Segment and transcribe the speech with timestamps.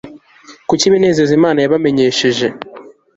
[0.67, 2.47] kuki ibinezeza imana yabamenyesheje